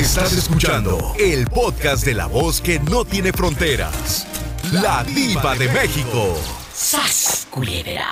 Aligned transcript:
Estás 0.00 0.32
escuchando 0.32 1.14
el 1.18 1.46
podcast 1.48 2.06
de 2.06 2.14
la 2.14 2.26
voz 2.26 2.62
que 2.62 2.80
no 2.80 3.04
tiene 3.04 3.34
fronteras. 3.34 4.26
La 4.72 5.04
diva 5.04 5.54
de 5.56 5.68
México. 5.68 6.40
¡Sas, 6.72 7.46
culebra! 7.50 8.08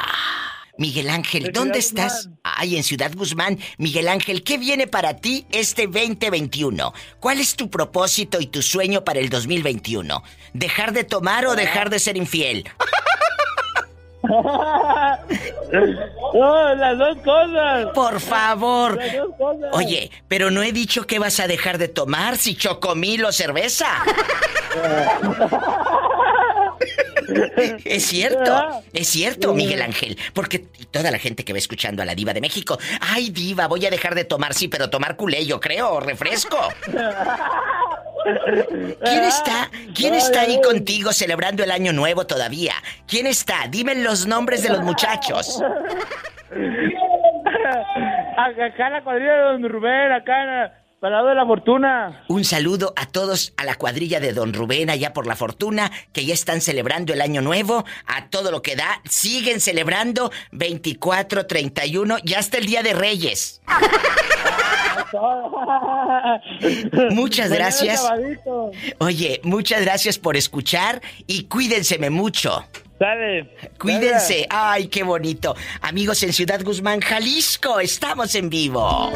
Miguel 0.77 1.09
Ángel, 1.09 1.51
¿dónde 1.51 1.79
estás? 1.79 2.29
Ay, 2.43 2.77
en 2.77 2.85
Ciudad 2.85 3.11
Guzmán. 3.17 3.59
Miguel 3.79 4.09
Ángel, 4.09 4.45
¿qué 4.45 4.59
viene 4.59 4.87
para 4.87 5.17
ti 5.17 5.47
este 5.51 5.87
2021? 5.87 6.93
¿Cuál 7.21 7.41
es 7.41 7.57
tu 7.57 7.71
propósito 7.71 8.39
y 8.39 8.49
tu 8.49 8.61
sueño 8.61 9.03
para 9.03 9.21
el 9.21 9.31
2021? 9.31 10.23
¿Dejar 10.53 10.93
de 10.93 11.05
tomar 11.05 11.47
o 11.47 11.57
dejar 11.57 11.89
de 11.89 11.99
ser 12.01 12.19
infiel? 12.19 12.65
no, 14.23 15.25
las 16.75 16.99
dos 16.99 17.19
cosas. 17.19 17.87
Por 17.95 18.21
favor. 18.21 18.97
Las 18.97 19.17
dos 19.17 19.35
cosas. 19.37 19.71
Oye, 19.73 20.11
pero 20.27 20.51
no 20.51 20.63
he 20.63 20.73
dicho 20.73 21.07
que 21.07 21.19
vas 21.19 21.41
a 21.41 21.47
dejar 21.47 21.79
de 21.79 21.89
tomar 21.89 22.37
si 22.37 22.57
chocomil 22.57 23.25
o 23.25 23.33
cerveza. 23.33 23.89
Es 27.85 28.07
cierto, 28.07 28.83
es 28.93 29.09
cierto, 29.09 29.53
Miguel 29.53 29.83
Ángel, 29.83 30.17
porque 30.33 30.61
toda 30.91 31.11
la 31.11 31.19
gente 31.19 31.45
que 31.45 31.53
va 31.53 31.59
escuchando 31.59 32.03
a 32.03 32.05
la 32.05 32.15
diva 32.15 32.33
de 32.33 32.41
México, 32.41 32.79
ay 33.01 33.31
diva, 33.31 33.67
voy 33.67 33.85
a 33.85 33.91
dejar 33.91 34.15
de 34.15 34.25
tomar, 34.25 34.55
sí, 34.55 34.69
pero 34.69 34.89
tomar 34.89 35.17
culé, 35.17 35.45
yo 35.45 35.61
creo, 35.61 36.01
refresco. 36.01 36.57
¿Quién 39.05 39.25
está? 39.25 39.71
¿Quién 39.95 40.15
está 40.15 40.41
ahí 40.43 40.61
contigo 40.61 41.13
celebrando 41.13 41.63
el 41.65 41.71
año 41.71 41.93
nuevo 41.93 42.27
todavía? 42.27 42.75
¿Quién 43.07 43.27
está? 43.27 43.67
Dime 43.69 43.95
los 43.97 44.27
nombres 44.27 44.63
de 44.63 44.71
los 44.71 44.83
muchachos. 44.83 45.61
Acá 48.37 48.87
en 48.87 48.93
la 48.93 49.03
cuadrilla 49.05 49.33
de 49.35 49.43
Don 49.43 49.69
Rubén, 49.69 50.13
acá 50.13 50.43
en 50.43 50.47
la- 50.47 50.73
para 51.01 51.11
el 51.15 51.23
lado 51.23 51.29
de 51.29 51.35
la 51.37 51.47
fortuna. 51.47 52.25
Un 52.29 52.45
saludo 52.45 52.93
a 52.97 53.07
todos, 53.07 53.53
a 53.57 53.65
la 53.65 53.77
cuadrilla 53.77 54.19
de 54.19 54.33
Don 54.33 54.53
Rubén 54.53 54.91
allá 54.91 55.13
por 55.13 55.27
la 55.29 55.37
fortuna, 55.37 55.93
que 56.13 56.25
ya 56.25 56.35
están 56.35 56.61
celebrando 56.61 57.13
el 57.13 57.21
año 57.21 57.41
nuevo, 57.41 57.85
a 58.07 58.29
todo 58.31 58.51
lo 58.51 58.63
que 58.63 58.75
da, 58.75 59.01
siguen 59.05 59.61
celebrando 59.61 60.33
24, 60.51 61.47
31, 61.47 62.17
ya 62.25 62.41
hasta 62.41 62.59
el 62.59 62.67
Día 62.67 62.83
de 62.83 62.95
Reyes. 62.95 63.61
Muchas 67.11 67.51
gracias. 67.51 68.07
Oye, 68.99 69.41
muchas 69.43 69.83
gracias 69.83 70.19
por 70.19 70.37
escuchar 70.37 71.01
y 71.27 71.45
cuídenseme 71.45 72.11
mucho. 72.11 72.65
Sale. 72.99 73.55
Cuídense. 73.79 74.47
Ay, 74.51 74.89
qué 74.89 75.03
bonito. 75.05 75.55
Amigos 75.83 76.23
en 76.25 76.33
Ciudad 76.33 76.63
Guzmán, 76.63 77.01
Jalisco, 77.01 77.79
estamos 77.81 78.35
en 78.35 78.51
vivo. 78.51 79.13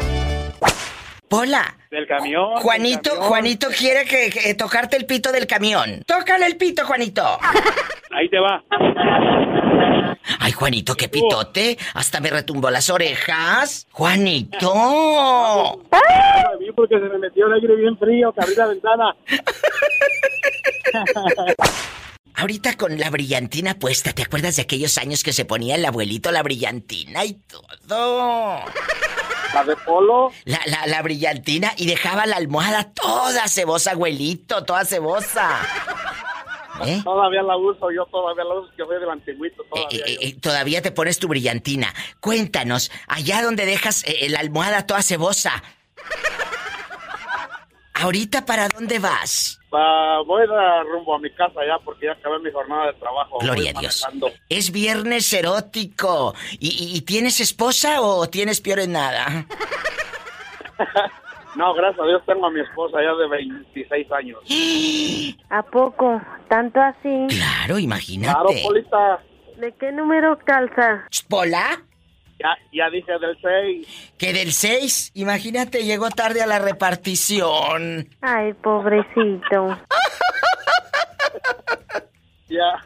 Pola. 1.27 1.77
Del 1.89 2.07
camión. 2.07 2.57
Juanito, 2.57 3.09
del 3.09 3.11
camión. 3.11 3.27
Juanito 3.27 3.67
quiere 3.77 4.05
que, 4.05 4.29
que 4.29 4.53
tocarte 4.53 4.97
el 4.97 5.05
pito 5.05 5.31
del 5.31 5.47
camión. 5.47 6.03
Tócale 6.05 6.45
el 6.45 6.57
pito, 6.57 6.85
Juanito. 6.85 7.39
Ahí 8.15 8.29
te 8.29 8.39
va. 8.39 8.63
Ay, 10.39 10.51
Juanito, 10.51 10.95
qué 10.95 11.09
pitote. 11.09 11.77
Hasta 11.93 12.19
me 12.19 12.29
retumbó 12.29 12.69
las 12.69 12.89
orejas. 12.89 13.87
Juanito. 13.91 15.81
Vi 16.59 16.71
porque 16.73 16.95
se 16.95 17.05
me 17.05 17.17
metió 17.17 17.47
el 17.47 17.53
aire 17.53 17.75
bien 17.75 17.97
frío, 17.97 18.31
que 18.33 18.41
abrí 18.41 18.55
la 18.55 18.67
ventana. 18.67 19.15
Ahorita 22.35 22.75
con 22.77 22.97
la 22.99 23.09
brillantina 23.09 23.75
puesta, 23.75 24.11
¿te 24.11 24.23
acuerdas 24.23 24.55
de 24.55 24.63
aquellos 24.63 24.97
años 24.97 25.23
que 25.23 25.33
se 25.33 25.45
ponía 25.45 25.75
el 25.75 25.85
abuelito 25.85 26.31
la 26.31 26.41
brillantina 26.41 27.23
y 27.25 27.33
todo? 27.33 28.59
La 29.53 29.63
de 29.63 29.75
polo. 29.85 30.31
La, 30.45 30.59
la, 30.65 30.87
la 30.87 31.01
brillantina 31.03 31.73
y 31.77 31.85
dejaba 31.85 32.25
la 32.25 32.37
almohada 32.37 32.91
toda 32.91 33.47
cebosa, 33.47 33.91
abuelito, 33.91 34.63
toda 34.65 34.83
cebosa. 34.83 35.59
¿Eh? 36.85 37.01
Todavía 37.03 37.43
la 37.43 37.55
uso, 37.57 37.91
yo 37.91 38.05
todavía 38.07 38.43
la 38.43 38.55
uso, 38.55 38.71
que 38.75 38.83
soy 38.83 38.99
del 38.99 39.09
antiguito 39.09 39.63
Eh, 39.63 39.67
todavía. 39.69 39.99
eh, 40.05 40.17
eh, 40.21 40.39
todavía 40.39 40.81
te 40.81 40.91
pones 40.91 41.19
tu 41.19 41.27
brillantina. 41.27 41.93
Cuéntanos, 42.19 42.91
allá 43.07 43.41
donde 43.41 43.65
dejas 43.65 44.03
la 44.29 44.39
almohada 44.39 44.85
toda 44.87 45.01
cebosa. 45.03 45.61
¿Ahorita 47.95 48.45
para 48.45 48.67
dónde 48.69 48.97
vas? 48.99 49.59
Voy 50.25 50.41
de 50.47 50.83
rumbo 50.91 51.15
a 51.15 51.19
mi 51.19 51.29
casa 51.31 51.61
ya 51.65 51.77
porque 51.85 52.07
ya 52.07 52.13
acabé 52.13 52.39
mi 52.39 52.51
jornada 52.51 52.87
de 52.87 52.93
trabajo. 52.93 53.37
Gloria 53.39 53.71
a 53.75 53.79
Dios. 53.79 54.05
Es 54.49 54.71
viernes 54.71 55.31
erótico. 55.31 56.33
¿Y, 56.59 56.69
y- 56.69 56.97
y 56.97 57.01
tienes 57.01 57.39
esposa 57.39 58.01
o 58.01 58.27
tienes 58.29 58.61
peor 58.61 58.79
en 58.79 58.93
nada? 58.93 59.45
No, 61.55 61.73
gracias 61.73 61.99
a 62.03 62.07
Dios 62.07 62.21
tengo 62.25 62.47
a 62.47 62.51
mi 62.51 62.61
esposa 62.61 62.97
ya 63.01 63.13
de 63.13 63.27
26 63.27 64.11
años. 64.11 64.39
¿A 65.49 65.61
poco? 65.63 66.21
¿Tanto 66.47 66.79
así? 66.81 67.27
Claro, 67.29 67.53
Claro, 67.65 67.79
imagínate. 67.79 68.61
Polita. 68.63 69.19
¿De 69.57 69.71
qué 69.73 69.91
número 69.91 70.37
calza? 70.45 71.07
¿Pola? 71.29 71.81
Ya, 72.39 72.57
ya 72.73 72.89
dije 72.89 73.11
del 73.19 73.37
6. 73.41 74.13
Que 74.17 74.33
del 74.33 74.51
6, 74.51 75.11
imagínate, 75.13 75.85
llegó 75.85 76.09
tarde 76.09 76.41
a 76.41 76.47
la 76.47 76.59
repartición. 76.59 78.09
Ay, 78.21 78.53
pobrecito. 78.53 79.77
Ya. 82.49 82.83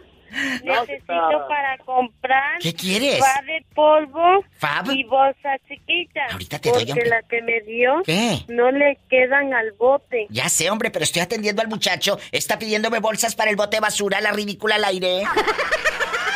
No, 0.64 0.82
Necesito 0.82 1.14
está- 1.14 1.48
para 1.48 1.78
comprar 1.80 2.60
¿Qué 2.60 2.74
quieres? 2.74 3.20
par 3.20 3.44
de 3.46 3.66
polvo 3.74 4.44
¿Fab? 4.60 4.90
y 4.92 5.04
bolsa 5.06 5.58
chiquita. 5.68 6.22
Ahorita 6.32 6.60
te 6.60 6.70
doy, 6.70 6.80
Porque 6.86 6.92
hombre. 6.92 7.10
la 7.10 7.22
que 7.24 7.42
me 7.42 7.62
dio 7.62 8.02
¿Qué? 8.06 8.44
no 8.50 8.72
le 8.72 8.98
quedan 9.10 9.54
al 9.54 9.72
bote. 9.74 10.28
Ya 10.30 10.50
sé, 10.50 10.70
hombre, 10.70 10.92
pero 10.92 11.04
estoy 11.04 11.22
atendiendo 11.22 11.62
al 11.62 11.68
muchacho. 11.68 12.20
Está 12.32 12.60
pidiéndome 12.60 13.00
bolsas 13.00 13.36
para 13.36 13.50
el 13.50 13.56
bote 13.56 13.78
de 13.78 13.82
basura, 13.82 14.22
la 14.22 14.32
ridícula 14.32 14.76
al 14.76 14.84
aire. 14.86 15.24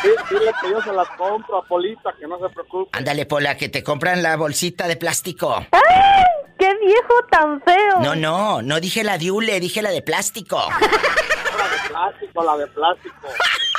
Sí, 0.02 0.08
dile 0.30 0.50
que 0.60 0.70
yo 0.70 0.80
se 0.82 0.92
las 0.92 1.08
compro 1.10 1.58
a 1.58 1.64
Polita, 1.64 2.12
que 2.18 2.26
no 2.26 2.36
se 2.40 2.48
preocupe. 2.52 2.90
Ándale, 2.98 3.24
Pola, 3.24 3.56
que 3.56 3.68
te 3.68 3.84
compran 3.84 4.20
la 4.22 4.36
bolsita 4.36 4.88
de 4.88 4.96
plástico. 4.96 5.64
¡Ay! 5.70 6.24
¡Qué 6.58 6.68
viejo 6.84 7.14
tan 7.30 7.60
feo! 7.62 8.00
No, 8.00 8.14
no, 8.16 8.62
no 8.62 8.80
dije 8.80 9.04
la 9.04 9.16
diule, 9.18 9.60
dije 9.60 9.80
la 9.82 9.90
de 9.90 10.02
plástico. 10.02 10.58
La 10.58 11.68
de 11.68 11.88
plástico, 11.88 12.42
la 12.44 12.56
de 12.56 12.66
plástico. 12.68 13.14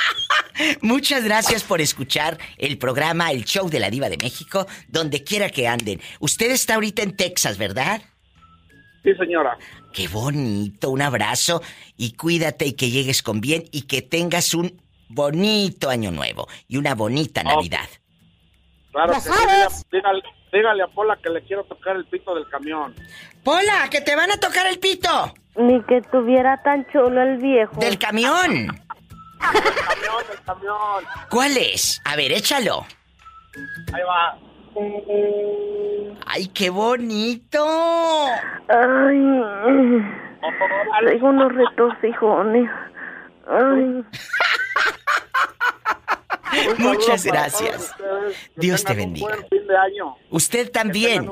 Muchas 0.80 1.24
gracias 1.24 1.62
por 1.64 1.80
escuchar 1.80 2.38
el 2.58 2.78
programa 2.78 3.30
El 3.30 3.44
Show 3.44 3.68
de 3.68 3.80
la 3.80 3.90
Diva 3.90 4.08
de 4.08 4.18
México, 4.18 4.66
donde 4.88 5.24
quiera 5.24 5.50
que 5.50 5.66
anden. 5.68 6.00
Usted 6.20 6.50
está 6.50 6.74
ahorita 6.74 7.02
en 7.02 7.16
Texas, 7.16 7.58
¿verdad? 7.58 8.00
Sí, 9.02 9.12
señora. 9.18 9.56
Qué 9.92 10.08
bonito, 10.08 10.90
un 10.90 11.02
abrazo 11.02 11.62
y 11.96 12.12
cuídate 12.12 12.66
y 12.66 12.72
que 12.72 12.90
llegues 12.90 13.22
con 13.22 13.40
bien 13.40 13.64
y 13.70 13.82
que 13.82 14.00
tengas 14.02 14.54
un 14.54 14.80
bonito 15.08 15.90
año 15.90 16.10
nuevo 16.10 16.48
y 16.68 16.78
una 16.78 16.94
bonita 16.94 17.42
Navidad. 17.42 17.88
Claro 18.92 19.12
que 19.14 19.20
sí. 19.20 19.28
Dígale, 19.30 19.68
dígale- 19.92 20.22
dígale 20.52 20.82
a 20.84 20.86
Pola 20.88 21.18
que 21.22 21.30
le 21.30 21.42
quiero 21.42 21.64
tocar 21.64 21.96
el 21.96 22.06
pito 22.06 22.34
del 22.34 22.48
camión. 22.48 22.94
Pola, 23.42 23.88
que 23.90 24.00
te 24.00 24.16
van 24.16 24.30
a 24.30 24.36
tocar 24.38 24.66
el 24.68 24.78
pito 24.78 25.34
Ni 25.56 25.82
que 25.82 26.00
tuviera 26.10 26.62
tan 26.62 26.86
chulo 26.90 27.20
el 27.22 27.36
viejo. 27.38 27.76
del 27.80 27.98
camión. 27.98 28.68
El 29.52 29.74
camión, 29.86 30.24
el 30.32 30.42
camión. 30.44 31.04
¿Cuál 31.30 31.56
es? 31.56 32.00
A 32.04 32.16
ver, 32.16 32.32
échalo. 32.32 32.86
Ahí 33.92 34.02
va. 34.02 34.38
¡Ay, 36.26 36.48
qué 36.48 36.68
bonito! 36.70 37.64
Ay, 38.68 40.02
traigo 41.00 41.28
unos 41.28 41.52
retorcijones. 41.54 42.68
Ay, 43.46 44.04
Muchas 46.78 47.24
gracias. 47.24 47.94
Dios 48.56 48.84
te 48.84 48.94
bendiga. 48.94 49.36
Usted 50.30 50.70
también. 50.70 51.30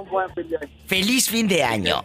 Feliz 0.87 1.29
fin 1.29 1.49
de 1.49 1.63
año. 1.63 2.05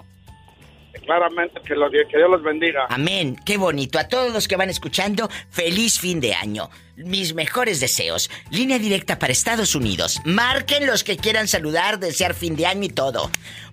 Claramente 1.05 1.61
que, 1.61 1.75
Dios 1.75 2.29
los 2.29 2.43
bendiga. 2.43 2.87
Amén. 2.89 3.35
Qué 3.45 3.57
bonito. 3.57 3.99
A 3.99 4.07
todos 4.07 4.33
los 4.33 4.47
que 4.47 4.55
van 4.55 4.69
escuchando, 4.69 5.29
feliz 5.49 5.99
fin 5.99 6.19
de 6.19 6.33
año. 6.33 6.69
Mis 6.95 7.33
mejores 7.33 7.79
deseos. 7.79 8.29
Línea 8.49 8.79
directa 8.79 9.19
para 9.19 9.33
Estados 9.33 9.75
Unidos. 9.75 10.19
Marquen 10.25 10.87
los 10.87 11.03
que 11.03 11.17
quieran 11.17 11.47
saludar, 11.47 11.99
desear 11.99 12.33
fin 12.33 12.55
de 12.55 12.65
año 12.65 12.83
y 12.83 12.89
todo. 12.89 13.29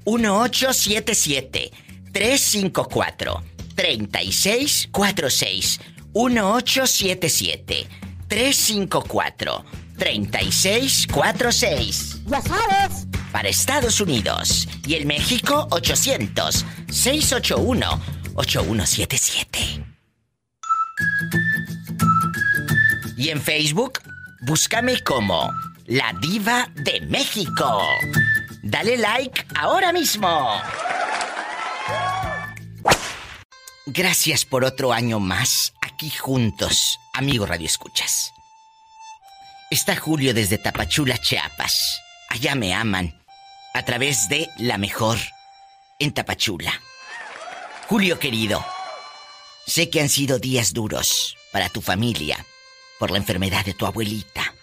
1877 0.07 1.71
354 2.13 3.43
3646 3.75 5.81
1877 6.15 7.87
354 8.29 9.65
3646 9.99 12.15
ya 12.27 12.41
sabes. 12.41 13.07
Para 13.35 13.49
Estados 13.49 14.01
Unidos 14.01 14.69
y 14.87 14.95
el 14.95 15.07
México 15.07 15.67
800 15.73 16.65
681 16.89 18.01
8177. 18.37 19.85
Y 23.17 23.31
en 23.31 23.43
Facebook, 23.43 23.99
búscame 24.43 25.01
como 25.01 25.51
La 25.87 26.13
Diva 26.21 26.69
de 26.77 27.01
México. 27.01 27.83
Dale 28.63 28.99
like 28.99 29.45
ahora 29.57 29.93
mismo. 29.93 30.49
Gracias 33.87 34.45
por 34.45 34.65
otro 34.65 34.93
año 34.93 35.19
más 35.19 35.75
aquí 35.83 36.09
juntos, 36.09 37.01
amigo 37.13 37.47
Radio 37.47 37.67
Escuchas. 37.67 38.33
Está 39.73 39.97
Julio 39.97 40.33
desde 40.33 40.57
Tapachula, 40.57 41.19
Chiapas. 41.19 42.01
Allá 42.31 42.55
me 42.55 42.73
aman 42.73 43.24
a 43.75 43.85
través 43.85 44.29
de 44.29 44.49
La 44.57 44.79
Mejor 44.79 45.19
en 45.99 46.13
Tapachula. 46.13 46.73
Julio 47.89 48.19
querido, 48.21 48.65
sé 49.67 49.91
que 49.91 50.01
han 50.01 50.09
sido 50.09 50.39
días 50.39 50.73
duros 50.73 51.37
para 51.53 51.69
tu 51.69 51.83
familia 51.83 52.47
por 53.01 53.11
la 53.11 53.19
enfermedad 53.19 53.65
de 53.65 53.75
tu 53.75 53.85
abuelita. 53.85 54.55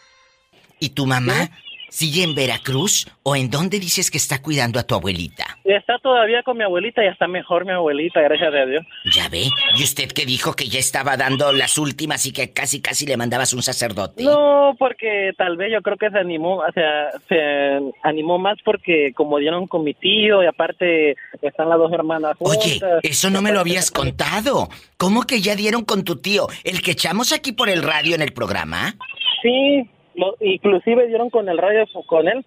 ¿Y 0.80 0.90
tu 0.90 1.06
mamá 1.06 1.52
sigue 1.90 2.24
en 2.24 2.34
Veracruz 2.34 3.08
o 3.24 3.36
en 3.36 3.50
dónde 3.50 3.80
dices 3.80 4.10
que 4.10 4.18
está 4.18 4.42
cuidando 4.42 4.80
a 4.80 4.84
tu 4.84 4.96
abuelita? 4.96 5.51
Está 5.64 6.00
todavía 6.00 6.42
con 6.44 6.58
mi 6.58 6.64
abuelita 6.64 7.04
y 7.04 7.08
está 7.08 7.28
mejor 7.28 7.66
mi 7.66 7.72
abuelita, 7.72 8.20
gracias 8.22 8.54
a 8.54 8.66
Dios. 8.66 8.86
Ya 9.14 9.30
ve, 9.30 9.44
y 9.78 9.84
usted 9.84 10.10
que 10.12 10.26
dijo 10.26 10.54
que 10.54 10.66
ya 10.68 10.80
estaba 10.80 11.18
dando 11.18 11.52
las 11.54 11.78
últimas 11.78 12.26
y 12.26 12.34
que 12.34 12.52
casi 12.52 12.82
casi 12.82 13.06
le 13.06 13.16
mandabas 13.18 13.54
un 13.54 13.62
sacerdote. 13.62 14.24
No, 14.24 14.76
porque 14.80 15.32
tal 15.38 15.58
vez 15.58 15.72
yo 15.72 15.82
creo 15.82 15.98
que 15.98 16.10
se 16.10 16.18
animó, 16.18 16.58
o 16.58 16.72
sea, 16.74 17.12
se 17.30 17.80
animó 18.04 18.40
más 18.40 18.58
porque 18.66 19.14
como 19.14 19.38
dieron 19.38 19.68
con 19.68 19.84
mi 19.84 19.94
tío 19.94 20.42
y 20.44 20.48
aparte 20.48 21.16
están 21.42 21.70
las 21.70 21.78
dos 21.78 21.92
hermanas 21.94 22.36
Oye, 22.40 22.80
juntas. 22.80 23.00
eso 23.04 23.30
no 23.30 23.42
me 23.42 23.52
lo 23.52 23.60
habías 23.60 23.92
contado. 23.92 24.68
¿Cómo 24.98 25.24
que 25.24 25.42
ya 25.42 25.56
dieron 25.56 25.86
con 25.86 26.04
tu 26.04 26.16
tío? 26.18 26.48
¿El 26.64 26.82
que 26.82 26.92
echamos 26.92 27.32
aquí 27.32 27.52
por 27.52 27.70
el 27.70 27.84
radio 27.84 28.16
en 28.16 28.22
el 28.22 28.34
programa? 28.34 28.96
Sí, 29.42 29.88
lo- 30.16 30.36
inclusive 30.42 31.08
dieron 31.08 31.30
con 31.30 31.48
el 31.50 31.58
radio 31.58 31.86
con 32.08 32.28
él. 32.28 32.46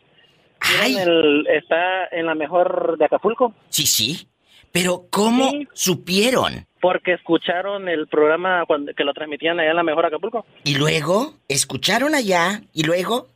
El- 0.96 1.46
está 1.48 2.06
en 2.10 2.26
la 2.26 2.34
mejor 2.34 2.96
de 2.98 3.04
Acapulco. 3.04 3.54
sí, 3.68 3.86
sí. 3.86 4.28
Pero 4.72 5.02
¿cómo 5.10 5.50
Sí. 5.50 5.68
supieron? 5.72 6.66
Porque 6.80 7.12
escucharon 7.12 7.88
el 7.88 8.08
programa 8.08 8.64
cuando, 8.66 8.92
que 8.92 9.04
lo 9.04 9.14
transmitían 9.14 9.60
allá 9.60 9.70
en 9.70 9.76
la 9.76 9.84
mejor 9.84 10.04
Acapulco. 10.06 10.44
Y 10.64 10.76
luego, 10.76 11.34
¿escucharon 11.48 12.12
allá? 12.14 12.60
¿Y 12.72 12.82
luego? 12.82 13.28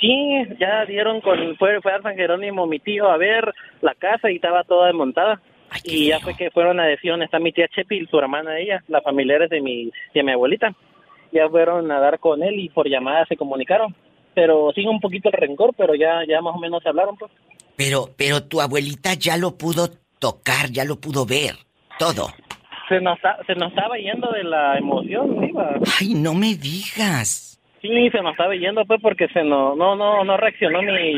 Sí, 0.00 0.14
ya 0.60 0.84
dieron 0.86 1.20
con, 1.20 1.56
fue, 1.56 1.80
fue 1.82 1.92
a 1.92 2.00
San 2.02 2.14
Jerónimo 2.14 2.66
mi 2.68 2.78
tío 2.78 3.10
a 3.10 3.16
ver 3.16 3.52
la 3.80 3.94
casa 3.96 4.30
y 4.30 4.36
estaba 4.36 4.62
toda 4.64 4.86
desmontada. 4.86 5.40
Ay, 5.70 5.80
Y 5.84 6.08
ya 6.10 6.20
fue 6.20 6.36
que 6.36 6.50
fueron 6.52 6.78
a 6.78 6.84
decir 6.86 7.10
dónde 7.10 7.24
está 7.24 7.40
mi 7.40 7.50
tía 7.52 7.66
Chepi 7.74 7.96
y 8.02 8.06
su 8.06 8.16
hermana 8.18 8.52
de 8.52 8.62
ella, 8.62 8.84
las 8.86 9.02
familiares 9.02 9.50
de 9.50 9.60
mi, 9.60 9.90
de 10.14 10.22
mi 10.22 10.30
abuelita. 10.30 10.72
Ya 11.32 11.48
fueron 11.48 11.90
a 11.90 11.98
dar 11.98 12.20
con 12.20 12.42
él 12.44 12.60
y 12.60 12.68
por 12.68 12.88
llamada 12.88 13.26
se 13.26 13.36
comunicaron. 13.36 13.96
Pero 14.34 14.72
sigue 14.74 14.88
un 14.88 15.00
poquito 15.00 15.28
el 15.28 15.34
rencor, 15.34 15.74
pero 15.76 15.94
ya, 15.94 16.22
ya 16.28 16.40
más 16.40 16.54
o 16.56 16.58
menos 16.58 16.82
se 16.82 16.88
hablaron, 16.88 17.16
pues. 17.16 17.30
Pero, 17.76 18.10
pero 18.16 18.44
tu 18.44 18.60
abuelita 18.60 19.14
ya 19.14 19.36
lo 19.36 19.56
pudo 19.56 19.90
tocar, 20.18 20.70
ya 20.70 20.84
lo 20.84 21.00
pudo 21.00 21.26
ver. 21.26 21.54
Todo. 21.98 22.28
Se 22.88 23.00
nos, 23.00 23.18
se 23.46 23.54
nos 23.54 23.70
estaba 23.70 23.96
yendo 23.96 24.30
de 24.32 24.44
la 24.44 24.76
emoción, 24.78 25.40
Diva. 25.40 25.76
Ay, 26.00 26.14
no 26.14 26.34
me 26.34 26.54
digas. 26.54 27.60
Sí, 27.80 28.10
se 28.10 28.22
nos 28.22 28.32
estaba 28.32 28.54
yendo, 28.54 28.84
pues, 28.86 29.00
porque 29.02 29.28
se 29.28 29.42
no, 29.42 29.76
no, 29.76 29.94
no, 29.94 30.24
no 30.24 30.36
reaccionó 30.36 30.80
mi, 30.82 31.14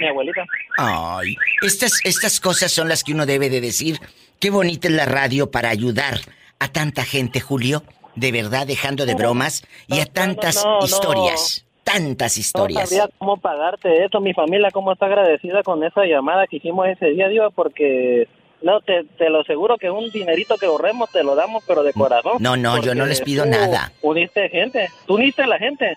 mi 0.00 0.06
abuelita. 0.08 0.44
Ay, 0.78 1.36
estas, 1.62 2.00
estas 2.04 2.40
cosas 2.40 2.72
son 2.72 2.88
las 2.88 3.04
que 3.04 3.12
uno 3.12 3.26
debe 3.26 3.50
de 3.50 3.60
decir. 3.60 3.98
Qué 4.40 4.50
bonita 4.50 4.88
es 4.88 4.94
la 4.94 5.06
radio 5.06 5.50
para 5.50 5.70
ayudar 5.70 6.14
a 6.58 6.68
tanta 6.68 7.04
gente, 7.04 7.40
Julio. 7.40 7.82
De 8.14 8.32
verdad, 8.32 8.66
dejando 8.66 9.04
de 9.04 9.14
bromas 9.14 9.66
y 9.88 10.00
a 10.00 10.04
no, 10.04 10.10
tantas 10.12 10.64
no, 10.64 10.78
no. 10.80 10.86
historias. 10.86 11.65
Tantas 11.86 12.36
No 12.36 12.40
historias. 12.40 12.88
sabría 12.90 13.08
cómo 13.18 13.36
pagarte 13.36 14.04
eso. 14.04 14.20
Mi 14.20 14.34
familia, 14.34 14.70
cómo 14.72 14.92
está 14.92 15.06
agradecida 15.06 15.62
con 15.62 15.84
esa 15.84 16.04
llamada 16.04 16.46
que 16.48 16.56
hicimos 16.56 16.88
ese 16.88 17.06
día, 17.10 17.28
Diva, 17.28 17.50
porque 17.50 18.26
no, 18.60 18.80
te, 18.80 19.04
te 19.16 19.30
lo 19.30 19.42
aseguro 19.42 19.78
que 19.78 19.88
un 19.90 20.10
dinerito 20.10 20.56
que 20.56 20.66
ahorremos 20.66 21.10
te 21.12 21.22
lo 21.22 21.36
damos, 21.36 21.62
pero 21.66 21.84
de 21.84 21.92
corazón. 21.92 22.38
No, 22.40 22.56
no, 22.56 22.82
yo 22.82 22.94
no 22.96 23.06
les 23.06 23.20
pido 23.20 23.44
tú 23.44 23.50
nada. 23.50 23.92
Uniste 24.02 24.48
gente, 24.48 24.88
tú 25.06 25.14
uniste 25.14 25.42
a 25.42 25.46
la 25.46 25.58
gente. 25.58 25.96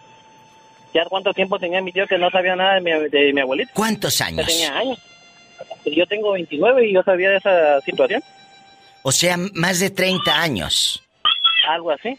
¿Ya 0.94 1.06
cuánto 1.06 1.34
tiempo 1.34 1.58
tenía 1.60 1.82
mi 1.82 1.92
tío 1.92 2.06
que 2.08 2.18
no 2.20 2.30
sabía 2.30 2.56
nada 2.56 2.76
de 2.76 2.82
mi, 2.82 2.92
de 3.10 3.34
mi 3.34 3.42
abuelita? 3.42 3.72
¿Cuántos 3.74 4.18
Que 4.18 4.24
años? 4.26 4.46
tenía 4.46 4.78
años. 4.78 5.00
Yo 5.86 6.06
tengo 6.06 6.32
29 6.34 6.88
y 6.88 6.94
yo 6.94 7.02
sabía 7.04 7.32
de 7.32 7.38
esa 7.38 7.82
situación. 7.82 8.22
O 9.02 9.12
sea, 9.12 9.38
más 9.56 9.80
de 9.80 9.90
30 9.90 10.40
años. 10.40 11.02
Algo 11.68 11.90
así. 11.92 12.16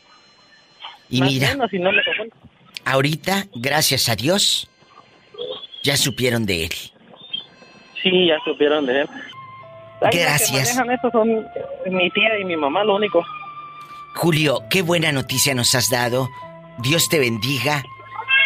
Y 1.08 1.20
Más 1.20 1.30
mira, 1.32 1.48
menos, 1.50 1.70
si 1.70 1.78
no 1.78 1.92
me 1.92 2.02
confundo. 2.04 2.34
Ahorita, 2.84 3.46
gracias 3.54 4.08
a 4.08 4.16
Dios, 4.16 4.68
ya 5.82 5.96
supieron 5.96 6.46
de 6.46 6.64
él. 6.64 6.72
Sí, 8.02 8.26
ya 8.26 8.38
supieron 8.44 8.86
de 8.86 9.02
él. 9.02 9.08
Ay, 10.00 10.18
Gracias. 10.18 10.80
Que 10.80 10.94
eso 10.94 11.10
son 11.12 11.28
mi 11.86 12.10
tía 12.10 12.38
y 12.40 12.44
mi 12.44 12.56
mamá, 12.56 12.84
lo 12.84 12.96
único. 12.96 13.24
Julio, 14.14 14.60
qué 14.70 14.82
buena 14.82 15.12
noticia 15.12 15.54
nos 15.54 15.74
has 15.74 15.90
dado. 15.90 16.28
Dios 16.78 17.08
te 17.08 17.18
bendiga. 17.18 17.82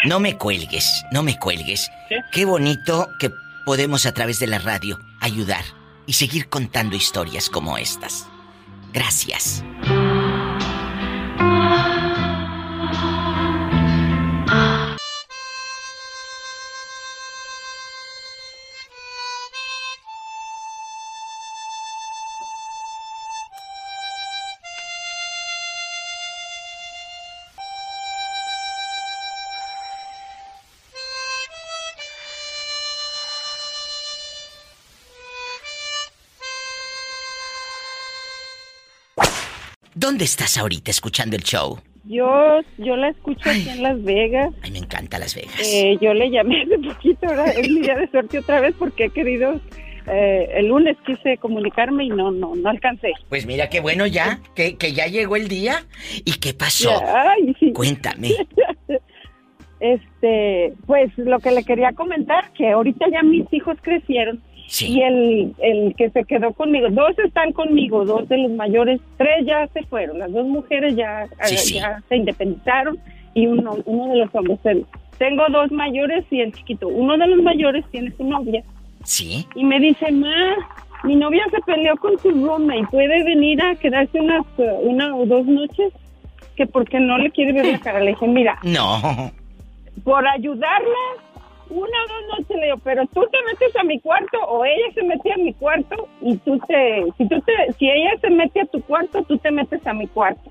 No 0.04 0.20
me 0.20 0.36
cuelgues, 0.36 1.04
no 1.12 1.22
me 1.22 1.38
cuelgues. 1.38 1.90
¿Sí? 2.08 2.16
Qué 2.32 2.44
bonito 2.44 3.08
que 3.18 3.30
podemos 3.64 4.04
a 4.06 4.12
través 4.12 4.38
de 4.38 4.46
la 4.46 4.58
radio 4.58 4.98
ayudar 5.20 5.64
y 6.06 6.12
seguir 6.14 6.48
contando 6.48 6.96
historias 6.96 7.48
como 7.48 7.78
estas. 7.78 8.28
Gracias. 8.92 9.64
¿Dónde 39.94 40.24
estás 40.24 40.58
ahorita 40.58 40.90
escuchando 40.90 41.36
el 41.36 41.42
show? 41.42 41.78
Yo, 42.04 42.60
yo 42.78 42.96
la 42.96 43.10
escucho 43.10 43.48
aquí 43.48 43.68
en 43.68 43.82
Las 43.82 44.02
Vegas. 44.02 44.52
Ay, 44.62 44.72
me 44.72 44.78
encanta 44.78 45.18
Las 45.18 45.34
Vegas. 45.34 45.60
Eh, 45.64 45.96
yo 46.00 46.12
le 46.12 46.30
llamé 46.30 46.62
hace 46.66 46.78
poquito, 46.78 47.28
ahora 47.28 47.44
es 47.46 47.70
mi 47.70 47.80
día 47.80 47.96
de 47.96 48.08
suerte 48.08 48.38
otra 48.40 48.60
vez 48.60 48.74
porque 48.78 49.04
he 49.04 49.10
querido, 49.10 49.60
eh, 50.08 50.48
el 50.54 50.66
lunes 50.66 50.96
quise 51.06 51.38
comunicarme 51.38 52.04
y 52.04 52.08
no, 52.08 52.32
no, 52.32 52.54
no 52.56 52.68
alcancé. 52.68 53.12
Pues 53.28 53.46
mira 53.46 53.68
qué 53.68 53.80
bueno 53.80 54.06
ya, 54.06 54.40
que, 54.54 54.76
que 54.76 54.92
ya 54.92 55.06
llegó 55.06 55.36
el 55.36 55.46
día. 55.46 55.86
¿Y 56.24 56.32
qué 56.40 56.54
pasó? 56.54 56.90
Ay, 57.06 57.54
sí. 57.60 57.72
Cuéntame. 57.72 58.30
Este, 59.80 60.72
pues 60.86 61.10
lo 61.18 61.40
que 61.40 61.50
le 61.50 61.62
quería 61.62 61.92
comentar, 61.92 62.54
que 62.54 62.70
ahorita 62.70 63.04
ya 63.12 63.22
mis 63.22 63.52
hijos 63.52 63.76
crecieron 63.82 64.40
Sí. 64.66 64.92
y 64.94 65.02
el, 65.02 65.54
el 65.58 65.94
que 65.96 66.10
se 66.10 66.24
quedó 66.24 66.52
conmigo, 66.52 66.88
dos 66.90 67.16
están 67.18 67.52
conmigo, 67.52 68.04
dos 68.04 68.28
de 68.28 68.38
los 68.38 68.50
mayores, 68.52 69.00
tres 69.18 69.44
ya 69.46 69.66
se 69.68 69.82
fueron, 69.84 70.18
las 70.18 70.32
dos 70.32 70.46
mujeres 70.46 70.96
ya, 70.96 71.26
Sí, 71.44 71.56
sí. 71.56 71.74
ya 71.74 72.02
se 72.08 72.16
independizaron 72.16 72.98
y 73.34 73.46
uno, 73.46 73.76
uno 73.84 74.12
de 74.12 74.18
los 74.20 74.34
hombres. 74.34 74.58
Tengo 75.18 75.44
dos 75.50 75.70
mayores 75.70 76.24
y 76.30 76.40
el 76.40 76.52
chiquito. 76.52 76.88
Uno 76.88 77.16
de 77.16 77.26
los 77.28 77.42
mayores 77.42 77.84
tiene 77.92 78.10
su 78.16 78.24
novia 78.24 78.64
¿Sí? 79.04 79.46
y 79.54 79.62
me 79.64 79.78
dice, 79.78 80.10
ma, 80.10 80.56
mi 81.04 81.14
novia 81.16 81.44
se 81.50 81.60
peleó 81.60 81.96
con 81.98 82.18
su 82.18 82.30
roommate, 82.30 82.86
puede 82.90 83.22
venir 83.24 83.60
a 83.62 83.74
quedarse 83.76 84.18
unas, 84.20 84.44
una 84.82 85.14
o 85.14 85.26
dos 85.26 85.46
noches, 85.46 85.92
que 86.56 86.66
porque 86.66 86.98
no 86.98 87.18
le 87.18 87.30
quiere 87.30 87.52
ver 87.52 87.66
la 87.66 87.78
cara. 87.84 88.00
Le 88.00 88.10
dije, 88.10 88.26
mira, 88.26 88.58
No. 88.62 89.30
por 90.02 90.26
ayudarla, 90.26 90.88
una 91.70 91.98
o 92.04 92.08
dos 92.08 92.38
noches 92.38 92.56
le 92.56 92.66
digo, 92.66 92.78
pero 92.84 93.06
tú 93.12 93.22
te 93.30 93.38
metes 93.46 93.76
a 93.76 93.84
mi 93.84 94.00
cuarto 94.00 94.38
o 94.48 94.64
ella 94.64 94.92
se 94.94 95.02
mete 95.02 95.32
a 95.32 95.36
mi 95.36 95.52
cuarto 95.54 96.08
y 96.20 96.36
tú 96.38 96.58
te, 96.66 97.04
si 97.18 97.28
tú 97.28 97.40
te, 97.40 97.72
si 97.78 97.90
ella 97.90 98.10
se 98.20 98.30
mete 98.30 98.60
a 98.60 98.66
tu 98.66 98.80
cuarto, 98.82 99.22
tú 99.24 99.38
te 99.38 99.50
metes 99.50 99.86
a 99.86 99.92
mi 99.92 100.06
cuarto. 100.08 100.50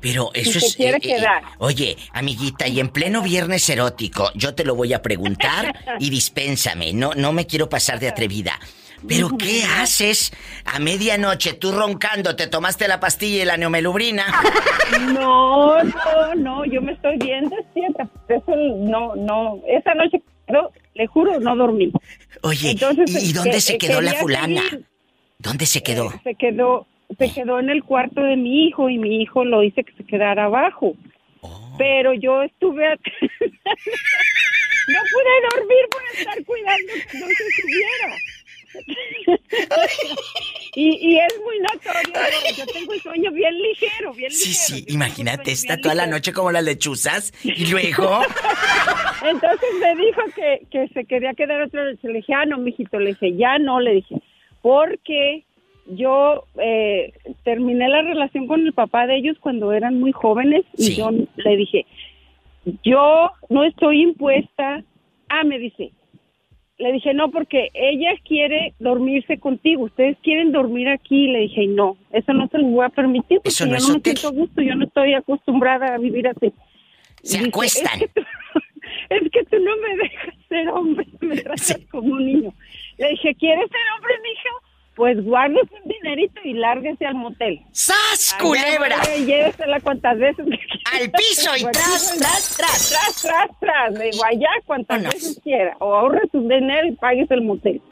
Pero 0.00 0.30
eso 0.34 0.58
se 0.60 0.66
es... 0.66 0.76
quiere 0.76 1.00
quedar. 1.00 1.42
oye, 1.58 1.96
amiguita, 2.12 2.66
y 2.66 2.80
en 2.80 2.88
pleno 2.88 3.22
viernes 3.22 3.68
erótico, 3.68 4.30
yo 4.34 4.54
te 4.54 4.64
lo 4.64 4.74
voy 4.74 4.92
a 4.94 5.02
preguntar 5.02 5.74
y 6.00 6.10
dispénsame, 6.10 6.92
no, 6.92 7.12
no 7.14 7.32
me 7.32 7.46
quiero 7.46 7.68
pasar 7.68 8.00
de 8.00 8.08
atrevida. 8.08 8.58
Pero 9.08 9.30
¿qué 9.38 9.64
haces 9.64 10.32
a 10.64 10.78
medianoche 10.78 11.54
tú 11.54 11.72
roncando? 11.72 12.36
¿Te 12.36 12.46
tomaste 12.46 12.86
la 12.88 13.00
pastilla 13.00 13.42
y 13.42 13.46
la 13.46 13.56
neomelubrina? 13.56 14.24
No, 15.12 15.80
no, 15.84 16.34
no, 16.34 16.64
yo 16.64 16.82
me 16.82 16.92
estoy 16.92 17.16
bien 17.18 17.48
despierta. 17.48 18.08
Eso 18.28 18.56
no, 18.56 19.14
no, 19.14 19.60
esa 19.68 19.94
noche, 19.94 20.20
no, 20.48 20.70
le 20.94 21.06
juro, 21.06 21.38
no 21.38 21.54
dormí. 21.54 21.92
Oye, 22.42 22.72
Entonces, 22.72 23.22
¿y 23.28 23.32
dónde 23.32 23.52
que- 23.52 23.60
se 23.60 23.78
que 23.78 23.86
quedó 23.86 24.00
la 24.00 24.14
fulana? 24.14 24.62
seguir. 24.62 24.84
¿Dónde 25.38 25.66
se 25.66 25.82
quedó? 25.84 26.12
Se 26.24 26.34
quedó, 26.34 26.88
se 27.16 27.32
quedó 27.32 27.60
en 27.60 27.70
el 27.70 27.84
cuarto 27.84 28.20
de 28.20 28.36
mi 28.36 28.66
hijo 28.66 28.90
y 28.90 28.98
mi 28.98 29.22
hijo 29.22 29.44
lo 29.44 29.62
hice 29.62 29.84
que 29.84 29.92
se 29.92 30.04
quedara 30.04 30.46
abajo. 30.46 30.94
Oh. 31.40 31.76
Pero 31.78 32.12
yo 32.12 32.42
estuve 32.42 32.84
no 32.90 32.96
pude 35.12 35.34
dormir 35.54 35.84
por 35.90 36.02
estar 36.18 36.44
cuidando 36.44 36.92
que 36.92 37.18
no 37.18 37.26
se 37.26 37.62
subiera. 37.62 38.16
y, 40.74 41.12
y 41.14 41.18
es 41.18 41.34
muy 41.44 41.58
notorio 41.60 42.12
yo 42.56 42.66
tengo 42.72 42.92
el 42.94 43.00
sueño 43.00 43.30
bien 43.32 43.54
ligero, 43.60 44.12
bien 44.14 44.30
Sí, 44.30 44.48
ligero. 44.50 44.64
sí, 44.66 44.84
tengo 44.84 44.88
imagínate, 44.88 45.50
está 45.52 45.76
toda 45.78 45.94
la 45.94 46.06
noche 46.06 46.32
como 46.32 46.50
las 46.52 46.64
lechuzas 46.64 47.32
y 47.44 47.66
luego... 47.70 48.20
Entonces 49.22 49.68
me 49.80 49.94
dijo 49.96 50.22
que, 50.34 50.62
que 50.70 50.88
se 50.94 51.04
quería 51.04 51.34
quedar 51.34 51.60
otra 51.60 51.84
vez. 51.84 51.98
Le 52.02 52.14
dije, 52.14 52.32
ah, 52.32 52.46
no, 52.46 52.56
mijito. 52.56 52.98
Le 52.98 53.10
dije, 53.10 53.36
ya 53.36 53.58
no, 53.58 53.78
le 53.78 53.92
dije. 53.96 54.16
Porque 54.62 55.44
yo 55.86 56.44
eh, 56.58 57.12
terminé 57.44 57.86
la 57.88 58.00
relación 58.00 58.46
con 58.46 58.66
el 58.66 58.72
papá 58.72 59.06
de 59.06 59.16
ellos 59.18 59.36
cuando 59.38 59.72
eran 59.74 60.00
muy 60.00 60.12
jóvenes 60.12 60.64
y 60.78 60.84
Sí. 60.84 60.96
yo 60.96 61.10
le 61.36 61.56
dije, 61.56 61.84
yo 62.82 63.30
no 63.50 63.64
estoy 63.64 64.00
impuesta. 64.02 64.82
Ah, 65.28 65.44
me 65.44 65.58
dice. 65.58 65.90
Le 66.80 66.92
dije, 66.92 67.12
no, 67.12 67.30
porque 67.30 67.68
ella 67.74 68.10
quiere 68.26 68.72
dormirse 68.78 69.38
contigo. 69.38 69.84
Ustedes 69.84 70.16
quieren 70.22 70.50
dormir 70.50 70.88
aquí. 70.88 71.28
Le 71.28 71.40
dije, 71.40 71.66
no, 71.66 71.96
eso 72.10 72.32
no 72.32 72.48
se 72.48 72.58
lo 72.58 72.64
voy 72.68 72.86
a 72.86 72.88
permitir 72.88 73.36
porque 73.38 73.50
Eso 73.50 73.66
no 73.66 73.72
yo 73.72 73.76
es 73.76 73.82
no 73.82 73.88
me 73.94 73.98
hotel. 73.98 74.16
siento 74.16 74.28
a 74.36 74.40
gusto. 74.40 74.62
Yo 74.62 74.74
no 74.74 74.84
estoy 74.86 75.12
acostumbrada 75.14 75.94
a 75.94 75.98
vivir 75.98 76.26
así. 76.28 76.52
Se 77.22 77.36
Dice, 77.38 77.48
acuestan. 77.50 77.92
Es 78.00 78.00
que, 78.00 78.08
tú, 78.08 78.26
es 79.10 79.30
que 79.30 79.44
tú 79.44 79.56
no 79.62 79.76
me 79.76 79.96
dejas 80.02 80.34
ser 80.48 80.68
hombre, 80.70 81.06
me 81.20 81.36
tratas 81.36 81.66
Sí. 81.66 81.86
como 81.90 82.14
un 82.14 82.24
niño. 82.24 82.52
Le 82.96 83.10
dije, 83.10 83.34
¿quieres 83.34 83.68
ser 83.70 83.80
hombre, 83.96 84.14
mijo? 84.22 84.56
Pues 84.96 85.22
guárdese 85.24 85.68
un 85.84 85.90
dinerito 85.90 86.40
y 86.44 86.54
lárguese 86.54 87.04
al 87.06 87.14
motel. 87.14 87.60
¡Sas, 87.72 88.34
Allá 88.34 88.42
culebra! 88.42 88.96
vaya 88.98 89.16
Llévesela 89.24 89.80
cuantas 89.80 90.18
veces 90.18 90.46
que. 90.46 90.69
Al 90.92 91.10
piso 91.10 91.56
y 91.56 91.62
tras, 91.70 92.16
tras, 92.18 92.56
tras. 92.56 92.90
Tras, 92.90 93.22
tras, 93.22 93.48
tras. 93.60 93.94
Digo, 93.98 94.24
allá 94.24 94.48
cuantas 94.64 95.02
veces 95.02 95.40
quiera. 95.42 95.76
O 95.78 95.94
ahorre 95.94 96.22
su 96.32 96.40
dinero 96.40 96.88
y 96.88 96.92
pagues 96.92 97.30
el 97.30 97.42
motel. 97.42 97.80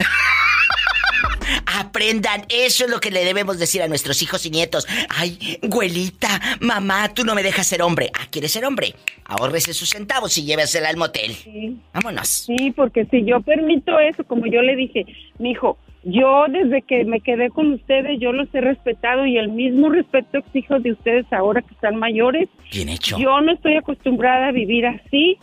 Aprendan, 1.79 2.45
eso 2.49 2.85
es 2.85 2.91
lo 2.91 3.01
que 3.01 3.11
le 3.11 3.25
debemos 3.25 3.59
decir 3.59 3.83
a 3.83 3.89
nuestros 3.89 4.23
hijos 4.23 4.45
y 4.47 4.51
nietos. 4.51 4.87
Ay, 5.09 5.59
güelita, 5.63 6.41
mamá, 6.61 7.13
tú 7.15 7.25
no 7.25 7.35
me 7.35 7.43
dejas 7.43 7.67
ser 7.67 7.83
hombre. 7.83 8.11
Ah, 8.15 8.27
¿quieres 8.31 8.53
ser 8.53 8.65
hombre? 8.65 8.95
Ahórrese 9.25 9.73
sus 9.73 9.91
centavos 9.91 10.37
y 10.39 10.45
llévesela 10.45 10.89
al 10.89 10.97
motel. 10.97 11.35
Sí. 11.35 11.79
Vámonos. 11.93 12.29
Sí, 12.29 12.73
porque 12.75 13.07
si 13.07 13.25
yo 13.25 13.41
permito 13.41 13.99
eso, 14.01 14.25
como 14.25 14.47
yo 14.47 14.61
le 14.63 14.77
dije, 14.77 15.07
mi 15.39 15.53
hijo, 15.53 15.79
yo 16.05 16.45
desde 16.49 16.83
que 16.83 17.05
me 17.05 17.21
quedé 17.21 17.51
con 17.51 17.73
ustedes, 17.73 18.21
yo 18.21 18.33
los 18.33 18.49
he 18.55 18.61
respetado 18.61 19.27
y 19.27 19.37
el 19.37 19.49
mismo 19.49 19.91
respeto 19.91 20.39
exijo 20.39 20.79
de 20.79 20.93
ustedes 20.93 21.27
ahora 21.33 21.63
que 21.63 21.75
están 21.75 21.97
mayores. 21.97 22.49
Bien 22.73 22.89
hecho. 22.89 23.19
Yo 23.19 23.41
no 23.41 23.53
estoy 23.53 23.77
acostumbrada 23.77 24.49
a 24.49 24.53
vivir 24.53 24.87
así. 24.87 25.39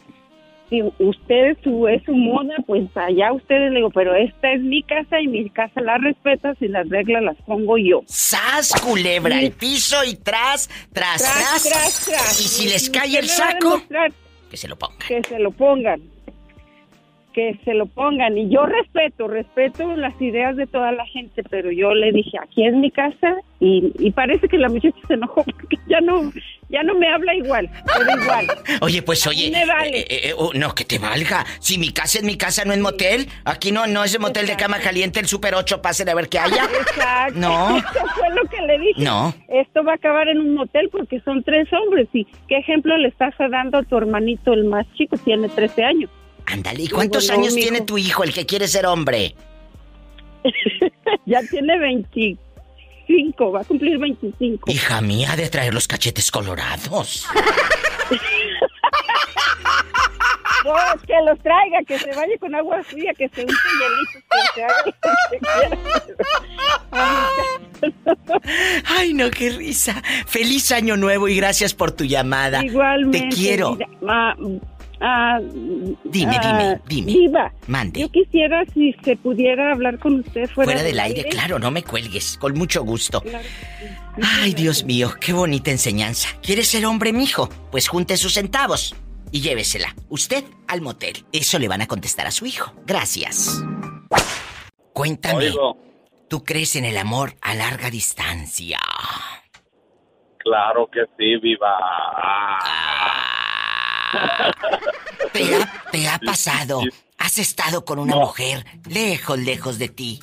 Si 0.70 0.82
ustedes 0.98 1.58
su, 1.64 1.88
es 1.88 2.02
su 2.04 2.14
moda, 2.14 2.56
pues 2.66 2.86
allá 2.96 3.32
ustedes 3.34 3.70
le 3.70 3.78
digo, 3.78 3.92
pero 3.92 4.16
esta 4.16 4.52
es 4.52 4.62
mi 4.62 4.82
casa 4.82 5.20
y 5.22 5.28
mi 5.28 5.48
casa 5.52 5.80
la 5.82 5.98
respetas 6.00 6.58
y 6.60 6.68
las 6.68 6.90
reglas 6.90 7.22
las 7.22 7.38
pongo 7.46 7.78
yo. 7.78 8.02
¡Sas, 8.08 8.74
culebra! 8.82 9.40
El 9.40 9.52
piso 9.52 10.04
y 10.04 10.16
tras, 10.16 10.68
tras, 10.92 11.22
tras. 11.22 11.64
Tras, 11.64 11.64
tras, 11.64 12.06
tras. 12.06 12.42
Y 12.42 12.48
si 12.48 12.68
les 12.68 12.90
cae 12.90 13.20
el 13.20 13.28
saco, 13.28 13.80
que 14.50 14.58
se 14.58 14.68
lo 14.68 14.76
pongan. 14.76 15.08
que 15.08 15.22
se 15.24 15.38
lo 15.38 15.52
pongan. 15.52 16.15
Que 17.36 17.60
se 17.66 17.74
lo 17.74 17.86
pongan. 17.86 18.38
Y 18.38 18.50
yo 18.50 18.66
respeto, 18.66 19.28
respeto 19.28 19.94
las 19.98 20.20
ideas 20.22 20.56
de 20.56 20.68
toda 20.68 20.94
la 20.94 21.06
gente, 21.08 21.44
pero 21.50 21.70
yo 21.70 21.94
le 21.94 22.14
dije, 22.14 22.38
aquí 22.42 22.66
es 22.66 22.74
mi 22.74 22.92
casa 22.92 23.36
y, 23.60 23.92
y 24.00 24.12
parece 24.12 24.48
que 24.48 24.58
la 24.58 24.70
muchacha 24.70 24.96
se 25.06 25.16
enojó 25.16 25.44
porque 25.44 25.76
ya 25.90 26.00
no, 26.00 26.32
ya 26.70 26.82
no 26.84 26.94
me 26.96 27.10
habla 27.10 27.36
igual, 27.36 27.70
pero 27.86 28.22
igual. 28.24 28.48
Oye, 28.82 29.02
pues 29.02 29.28
oye. 29.28 29.52
me 29.52 29.66
vale. 29.66 30.00
eh, 30.00 30.30
eh, 30.30 30.34
oh, 30.38 30.52
no, 30.54 30.74
que 30.74 30.86
te 30.86 30.98
valga. 30.98 31.46
Si 31.60 31.78
mi 31.78 31.92
casa 31.92 32.20
es 32.20 32.24
mi 32.24 32.38
casa, 32.38 32.64
no 32.64 32.72
es 32.72 32.80
motel. 32.80 33.28
Aquí 33.44 33.74
no, 33.74 33.86
no 33.86 34.06
es 34.06 34.14
el 34.16 34.22
motel 34.22 34.48
de 34.48 34.56
cama 34.56 34.80
caliente, 34.80 35.20
el 35.20 35.26
Super 35.28 35.56
8, 35.56 35.82
pasen 35.82 36.08
a 36.08 36.16
ver 36.16 36.30
qué 36.30 36.40
haya. 36.40 36.64
Exacto. 36.64 37.38
No. 37.38 37.78
Eso 37.80 38.08
fue 38.16 38.30
lo 38.30 38.50
que 38.50 38.62
le 38.62 38.80
dije. 38.80 39.04
No. 39.04 39.34
Esto 39.50 39.84
va 39.84 39.92
a 39.92 39.96
acabar 39.96 40.30
en 40.30 40.40
un 40.40 40.56
motel 40.56 40.88
porque 40.90 41.20
son 41.20 41.44
tres 41.44 41.68
hombres. 41.74 42.08
¿Y 42.14 42.26
qué 42.48 42.60
ejemplo 42.60 42.98
le 42.98 43.10
estás 43.10 43.34
dando 43.52 43.80
a 43.80 43.84
tu 43.84 43.98
hermanito, 43.98 44.54
el 44.54 44.64
más 44.64 44.86
chico? 44.94 45.18
Tiene 45.18 45.50
13 45.50 45.84
años. 45.84 46.10
Ándale, 46.48 46.84
¿y 46.84 46.88
cuántos 46.90 47.30
años 47.30 47.54
tiene 47.56 47.82
tu 47.82 47.98
hijo, 47.98 48.24
el 48.24 48.34
que 48.34 48.46
quiere 48.46 48.68
ser 48.68 48.86
hombre? 48.86 49.36
ya 51.26 51.42
tiene 51.50 51.78
25, 51.80 53.52
va 53.52 53.62
a 53.62 53.64
cumplir 53.64 53.98
25. 53.98 54.72
Hija 54.72 55.02
mía, 55.02 55.32
ha 55.32 55.36
de 55.36 55.50
traer 55.50 55.74
los 55.74 55.88
cachetes 55.88 56.30
colorados. 56.32 57.26
No, 60.64 60.74
que 61.06 61.14
los 61.28 61.38
traiga, 61.44 61.84
que 61.88 62.00
se 62.00 62.08
vaya 62.16 62.34
con 62.40 62.56
agua 62.56 62.82
fría, 62.84 63.14
que 63.16 63.30
se 63.30 63.42
unte 63.42 63.54
hielitos, 63.54 64.24
que 64.32 64.38
se 64.56 64.64
haga 64.64 64.84
lo 64.86 64.92
que 65.30 65.38
quiera. 68.42 68.82
Ay, 68.88 69.14
no, 69.14 69.30
qué 69.30 69.52
risa. 69.52 70.02
Feliz 70.26 70.72
año 70.72 70.98
nuevo 70.98 71.28
y 71.28 71.36
gracias 71.36 71.76
por 71.76 71.92
tu 71.92 72.04
llamada. 72.06 72.64
Igualmente. 72.66 73.30
Te 73.30 73.36
quiero. 73.36 73.74
mira, 73.76 73.88
ma- 74.02 74.36
ah, 75.06 75.40
Dime, 76.04 76.36
ah, 76.38 76.42
dime, 76.42 76.82
dime. 76.88 77.12
Diva, 77.12 77.54
Mande. 77.68 78.02
yo 78.02 78.10
quisiera 78.10 78.66
si 78.74 78.94
se 79.04 79.16
pudiera 79.16 79.72
hablar 79.72 80.00
con 80.00 80.20
usted 80.20 80.50
fuera, 80.50 80.72
Fuera 80.72 80.84
del 80.84 81.00
aire, 81.00 81.26
claro, 81.30 81.60
no 81.60 81.72
me 81.72 81.84
cuelgues. 81.84 82.38
Con 82.40 82.54
mucho 82.56 82.84
gusto. 82.84 83.22
Claro 83.22 83.44
que 83.44 83.86
sí. 83.88 83.94
Ay, 84.42 84.54
Dios 84.54 84.84
mío, 84.86 85.12
qué 85.20 85.34
bonita 85.34 85.72
enseñanza. 85.72 86.30
¿Quieres 86.42 86.68
ser 86.68 86.86
hombre, 86.86 87.14
mijo? 87.14 87.50
Pues 87.72 87.88
junte 87.88 88.18
sus 88.18 88.34
centavos 88.34 88.96
y 89.32 89.42
llévesela. 89.42 89.94
Usted 90.10 90.44
al 90.68 90.82
motel. 90.82 91.26
Eso 91.32 91.60
le 91.60 91.68
van 91.68 91.82
a 91.82 91.88
contestar 91.88 92.26
a 92.26 92.32
su 92.32 92.46
hijo. 92.46 92.74
Gracias. 92.86 93.62
Cuéntame, 94.94 95.50
Oigo, 95.50 95.78
¿tú 96.30 96.44
crees 96.44 96.76
en 96.78 96.86
el 96.86 96.98
amor 96.98 97.34
a 97.42 97.54
larga 97.54 97.90
distancia? 97.90 98.80
claro 100.46 100.88
que 100.92 101.02
sí, 101.18 101.38
viva. 101.38 101.76
¿Te 105.34 105.56
ha, 105.56 105.84
te 105.92 106.08
ha 106.08 106.20
pasado? 106.20 106.82
¿Has 107.18 107.38
estado 107.38 107.84
con 107.86 108.00
una 108.00 108.14
No. 108.16 108.22
mujer 108.22 108.66
lejos, 108.90 109.38
lejos 109.40 109.78
de 109.80 109.90
ti? 109.90 110.20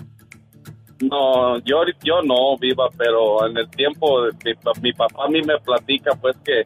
No, 1.00 1.58
yo, 1.60 1.82
yo 2.04 2.22
no, 2.22 2.56
viva, 2.58 2.88
pero 2.96 3.46
en 3.46 3.56
el 3.56 3.68
tiempo, 3.70 4.22
mi, 4.44 4.52
mi 4.82 4.92
papá 4.92 5.24
a 5.24 5.28
mí 5.28 5.42
me 5.42 5.58
platica, 5.58 6.14
pues 6.14 6.36
que 6.44 6.62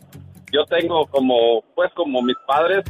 yo 0.53 0.65
tengo 0.67 1.07
como, 1.07 1.63
pues 1.75 1.91
como 1.95 2.21
mis 2.21 2.37
padres, 2.47 2.85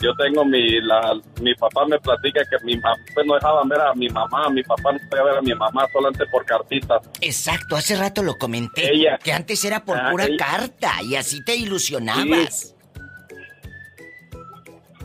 yo 0.00 0.12
tengo 0.16 0.44
mi, 0.44 0.80
la, 0.80 1.14
mi 1.40 1.54
papá 1.54 1.86
me 1.86 2.00
platica 2.00 2.40
que 2.50 2.56
mi 2.64 2.76
mamá, 2.76 2.96
pues 3.14 3.24
no 3.24 3.34
dejaban 3.34 3.68
ver 3.68 3.80
a 3.80 3.94
mi 3.94 4.08
mamá, 4.08 4.48
mi 4.50 4.62
papá 4.64 4.92
no 4.92 4.98
podía 5.08 5.22
ver 5.22 5.36
a 5.36 5.42
mi 5.42 5.54
mamá 5.54 5.86
solamente 5.92 6.26
por 6.26 6.44
cartitas. 6.44 7.00
Exacto, 7.20 7.76
hace 7.76 7.94
rato 7.94 8.22
lo 8.24 8.36
comenté. 8.36 8.92
Ella. 8.92 9.18
Que 9.22 9.32
antes 9.32 9.64
era 9.64 9.84
por 9.84 9.96
Ah, 9.96 10.08
pura 10.10 10.24
ella. 10.24 10.36
carta 10.36 11.00
y 11.04 11.14
así 11.14 11.44
te 11.44 11.54
ilusionabas. 11.54 12.70
Sí, 12.70 12.74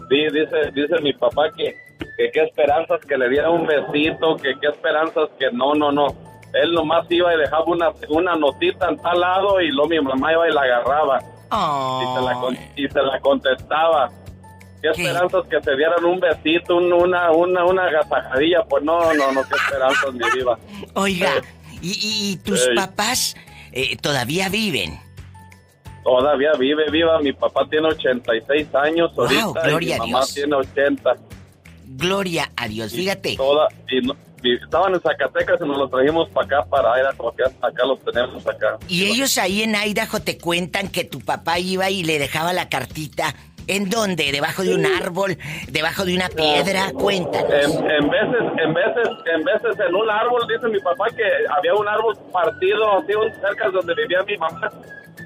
dice, 0.09 0.71
dice 0.73 1.01
mi 1.01 1.13
papá 1.13 1.49
que, 1.55 1.75
que 2.17 2.31
qué 2.31 2.43
esperanzas 2.43 2.99
que 3.07 3.17
le 3.17 3.29
diera 3.29 3.49
un 3.49 3.65
besito, 3.67 4.35
que 4.37 4.53
qué 4.59 4.67
esperanzas 4.67 5.29
que 5.39 5.51
no, 5.51 5.73
no, 5.75 5.91
no. 5.91 6.07
Él 6.53 6.71
nomás 6.73 7.05
iba 7.09 7.33
y 7.33 7.37
dejaba 7.37 7.65
una, 7.65 7.89
una 8.09 8.35
notita 8.35 8.89
en 8.89 8.97
tal 8.97 9.19
lado 9.19 9.59
y 9.61 9.69
luego 9.69 9.89
mi 9.89 9.99
mamá 9.99 10.31
iba 10.31 10.49
y 10.49 10.53
la 10.53 10.61
agarraba. 10.61 11.19
y 11.19 12.15
se 12.15 12.21
la, 12.25 12.33
con- 12.39 12.57
y 12.75 12.87
se 12.87 13.01
la 13.01 13.19
contestaba. 13.19 14.09
¿Qué 14.81 14.89
¿Qué? 14.95 15.01
esperanzas 15.03 15.43
que 15.49 15.61
se 15.61 15.75
dieran 15.75 16.05
un 16.05 16.19
besito, 16.19 16.77
un- 16.77 16.93
una, 16.93 17.31
una, 17.31 17.65
una 17.65 17.83
agasajadilla? 17.85 18.63
Pues 18.63 18.83
no, 18.83 19.13
no, 19.13 19.31
no, 19.33 19.41
qué 19.43 19.55
esperanzas, 19.55 20.13
mi 20.13 20.19
vida. 20.39 20.57
Oiga, 20.93 21.29
¿y, 21.81 21.87
y- 21.89 22.31
y 22.33 22.37
tus 22.37 22.65
Ey. 22.67 22.75
papás 22.75 23.35
eh, 23.73 23.97
todavía 23.97 24.49
viven? 24.49 24.97
Todavía 26.07 26.53
vive, 26.57 26.89
viva. 26.89 27.19
Mi 27.19 27.33
papá 27.33 27.67
tiene 27.69 27.89
86 27.89 28.73
años 28.75 29.13
Wow, 29.13 29.25
ahorita 29.25 29.61
gloria 29.67 29.89
y 29.89 29.91
a 29.99 30.03
mi 30.05 30.11
mamá 30.11 30.19
Dios. 30.23 30.33
tiene 30.35 30.55
80. 30.55 31.13
Gloria 31.85 32.49
a 32.55 32.67
Dios, 32.69 32.93
fíjate. 32.93 33.35
Toda, 33.35 33.67
y, 33.89 33.99
no- 34.07 34.15
y 34.41 34.55
estaban 34.55 34.93
en 34.93 35.01
Zacatecas 35.01 35.59
y 35.61 35.67
nos 35.67 35.77
los 35.77 35.91
trajimos 35.91 36.29
para 36.29 36.45
acá, 36.59 36.69
para 36.69 36.97
Idaho, 37.01 37.35
que 37.35 37.43
acá 37.43 37.85
los 37.85 37.99
tenemos 38.05 38.47
acá. 38.47 38.77
Y 38.87 39.03
ellos 39.07 39.37
ahí 39.37 39.63
en 39.63 39.75
Idaho 39.75 40.21
te 40.21 40.37
cuentan 40.37 40.87
que 40.87 41.03
tu 41.03 41.19
papá 41.19 41.59
iba 41.59 41.89
y 41.89 42.03
le 42.05 42.19
dejaba 42.19 42.53
la 42.53 42.69
cartita. 42.69 43.35
¿En 43.67 43.89
dónde? 43.89 44.31
¿Debajo 44.31 44.63
de 44.63 44.75
un 44.75 44.85
árbol? 44.85 45.37
¿Debajo 45.67 46.05
de 46.05 46.15
una 46.15 46.29
piedra? 46.29 46.93
Cuéntanos. 46.93 47.51
En, 47.51 47.71
en 47.91 48.09
veces, 48.09 48.43
en 48.63 48.73
veces, 48.73 49.09
en 49.35 49.43
veces 49.43 49.77
en 49.85 49.93
un 49.93 50.09
árbol, 50.09 50.41
dice 50.47 50.69
mi 50.69 50.79
papá 50.79 51.07
que 51.09 51.23
había 51.53 51.73
un 51.73 51.85
árbol 51.85 52.17
partido 52.31 52.97
así 52.97 53.11
cerca 53.41 53.65
de 53.65 53.71
donde 53.73 53.93
vivía 53.93 54.23
mi 54.25 54.37
mamá. 54.37 54.71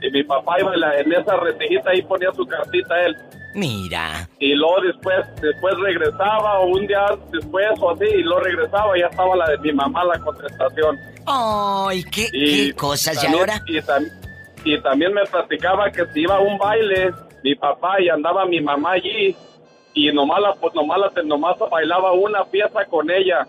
Y 0.02 0.10
mi 0.12 0.24
papá 0.24 0.56
iba 0.60 0.74
en, 0.74 0.80
la- 0.80 1.00
en 1.00 1.14
esa 1.14 1.38
retejita 1.38 1.92
ahí 1.92 2.02
ponía 2.02 2.32
su 2.34 2.46
cartita 2.46 3.00
él. 3.06 3.16
Mira. 3.54 4.28
Y 4.40 4.54
luego 4.56 4.82
después, 4.82 5.18
después 5.42 5.76
regresaba, 5.80 6.60
o 6.60 6.68
un 6.68 6.88
día 6.88 7.06
después 7.32 7.68
o 7.82 7.92
así, 7.92 8.06
y 8.06 8.24
luego 8.24 8.40
regresaba, 8.42 8.98
y 8.98 9.02
ya 9.02 9.08
estaba 9.08 9.36
la 9.36 9.50
de 9.50 9.58
mi 9.60 9.74
mamá 9.74 10.04
la 10.06 10.18
contestación. 10.20 10.98
¡Ay, 11.26 12.04
qué, 12.06 12.28
Y 12.34 12.68
qué 12.70 12.76
cosas! 12.76 13.14
¿Y 13.16 13.22
también- 13.28 13.40
ahora? 13.40 13.62
Y, 13.68 13.78
tam- 13.82 14.12
y 14.64 14.82
también 14.82 15.14
me 15.14 15.24
platicaba 15.26 15.92
que 15.92 16.06
si 16.14 16.22
iba 16.22 16.36
a 16.36 16.40
un 16.40 16.58
baile, 16.58 17.12
mi 17.44 17.54
papá 17.56 18.00
y 18.02 18.08
andaba 18.10 18.46
mi 18.46 18.62
mamá 18.62 18.92
allí, 18.94 19.36
y 19.94 20.12
nomás 20.14 20.40
la, 20.42 20.54
pues 20.54 20.74
nomás 20.74 21.00
la, 21.00 21.22
nomás 21.24 21.58
bailaba 21.70 22.14
una 22.14 22.46
pieza 22.46 22.86
con 22.90 23.12
ella. 23.12 23.46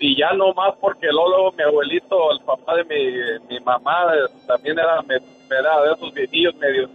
Y 0.00 0.16
ya 0.18 0.32
no 0.34 0.52
más 0.54 0.74
porque 0.80 1.06
luego, 1.08 1.52
mi 1.52 1.62
abuelito, 1.62 2.32
el 2.32 2.40
papá 2.44 2.74
de 2.76 2.84
mi, 2.84 3.48
mi 3.48 3.60
mamá, 3.60 4.12
eh, 4.14 4.32
también 4.46 4.78
era, 4.78 5.02
me- 5.02 5.16
era 5.16 5.80
de 5.82 5.92
esos 5.94 6.12
viejillos 6.14 6.54
medio, 6.56 6.88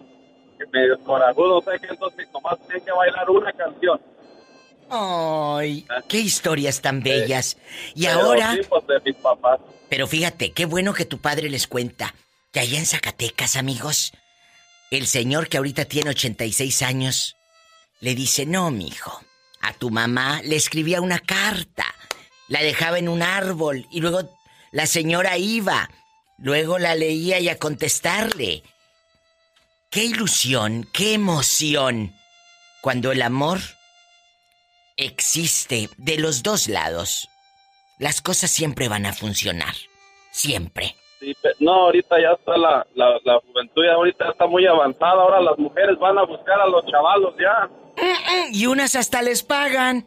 medio 0.71 0.99
corajudos, 0.99 1.63
¿sabes? 1.65 1.81
que 1.81 1.87
entonces 1.87 2.27
nomás 2.33 2.57
tenía 2.67 2.83
que 2.85 2.91
bailar 2.91 3.29
una 3.29 3.51
canción. 3.53 3.99
Ay, 4.89 5.85
qué 6.07 6.19
historias 6.19 6.81
tan 6.81 7.01
bellas. 7.01 7.57
Y 7.95 8.05
Pero 8.05 8.19
ahora, 8.21 8.53
sí, 8.53 8.61
pues 8.69 8.85
de 8.87 8.99
mis 9.05 9.15
papás. 9.15 9.59
pero 9.89 10.07
fíjate, 10.07 10.51
qué 10.51 10.65
bueno 10.65 10.93
que 10.93 11.05
tu 11.05 11.17
padre 11.19 11.49
les 11.49 11.67
cuenta 11.67 12.13
que 12.51 12.59
allá 12.59 12.77
en 12.77 12.85
Zacatecas, 12.85 13.55
amigos, 13.55 14.11
el 14.91 15.07
señor 15.07 15.47
que 15.49 15.57
ahorita 15.57 15.85
tiene 15.85 16.11
86 16.11 16.83
años 16.83 17.35
le 18.01 18.13
dice, 18.13 18.45
"No, 18.45 18.69
mijo, 18.69 19.21
a 19.61 19.73
tu 19.73 19.89
mamá 19.89 20.41
le 20.43 20.57
escribía 20.57 21.01
una 21.01 21.19
carta, 21.19 21.85
la 22.47 22.61
dejaba 22.61 22.99
en 22.99 23.09
un 23.09 23.21
árbol 23.21 23.85
y 23.91 24.01
luego 24.01 24.21
la 24.71 24.85
señora 24.85 25.37
iba, 25.37 25.89
luego 26.37 26.79
la 26.79 26.95
leía 26.95 27.39
y 27.39 27.49
a 27.49 27.59
contestarle." 27.59 28.63
Qué 29.93 30.05
ilusión, 30.05 30.87
qué 30.91 31.13
emoción 31.13 32.15
cuando 32.81 33.11
el 33.11 33.21
amor 33.21 33.59
existe 34.97 35.87
de 35.97 36.17
los 36.17 36.41
dos 36.41 36.67
lados. 36.67 37.29
Las 37.99 38.19
cosas 38.19 38.49
siempre 38.49 38.89
van 38.89 39.05
a 39.05 39.13
funcionar. 39.13 39.75
Siempre. 40.31 40.95
No, 41.59 41.85
ahorita 41.85 42.19
ya 42.19 42.31
está 42.31 42.57
la, 42.57 42.85
la, 42.95 43.19
la 43.23 43.39
juventud, 43.39 43.87
ahorita 43.87 44.31
está 44.31 44.47
muy 44.47 44.65
avanzada, 44.65 45.21
ahora 45.21 45.39
las 45.41 45.57
mujeres 45.57 45.97
van 45.99 46.17
a 46.17 46.25
buscar 46.25 46.59
a 46.59 46.67
los 46.67 46.85
chavalos 46.87 47.35
ya. 47.39 47.69
Y 48.51 48.65
unas 48.65 48.95
hasta 48.95 49.21
les 49.21 49.43
pagan. 49.43 50.05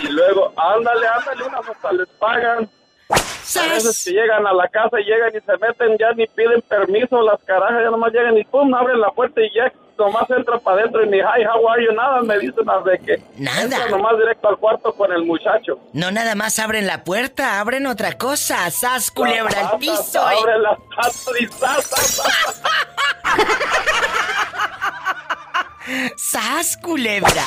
Y 0.00 0.08
luego, 0.08 0.52
ándale, 0.56 1.06
ándale, 1.06 1.44
unas 1.44 1.68
hasta 1.68 1.92
les 1.92 2.08
pagan. 2.18 2.70
A 3.10 3.62
veces 3.72 4.04
que 4.04 4.10
llegan 4.12 4.46
a 4.46 4.52
la 4.52 4.68
casa 4.68 5.00
y 5.00 5.04
llegan 5.04 5.30
y 5.34 5.40
se 5.40 5.52
meten, 5.58 5.96
ya 5.98 6.12
ni 6.12 6.26
piden 6.26 6.60
permiso, 6.62 7.22
las 7.22 7.42
carajas 7.44 7.82
ya 7.82 7.90
nomás 7.90 8.12
llegan 8.12 8.36
y 8.36 8.44
pum, 8.44 8.74
abren 8.74 9.00
la 9.00 9.10
puerta 9.10 9.40
y 9.40 9.50
ya 9.54 9.72
nomás 9.96 10.28
entran 10.30 10.60
para 10.60 10.80
adentro 10.82 11.02
y 11.04 11.08
ni 11.08 11.18
hi, 11.18 11.44
how 11.50 11.68
are 11.70 11.82
you, 11.82 11.92
nada, 11.92 12.20
me 12.22 12.38
dicen 12.38 12.66
de 12.84 12.98
que 12.98 13.22
Nada. 13.38 13.62
entran 13.62 13.90
nomás 13.90 14.18
directo 14.18 14.48
al 14.48 14.58
cuarto 14.58 14.92
con 14.92 15.10
el 15.12 15.24
muchacho. 15.24 15.80
No 15.94 16.10
nada 16.10 16.34
más 16.34 16.58
abren 16.58 16.86
la 16.86 17.02
puerta, 17.04 17.58
abren 17.58 17.86
otra 17.86 18.18
cosa. 18.18 18.70
¡Sas, 18.70 19.10
culebra 19.10 19.62
Las 19.62 19.72
al 19.72 19.78
piso! 19.78 20.20
Abren 20.20 20.62
las 20.62 20.78
patas 20.94 21.30
y 21.40 21.46
zas, 21.46 21.86
zas, 21.86 22.16
zas. 22.16 22.62
¡Sas, 26.16 26.76
culebra! 26.76 27.44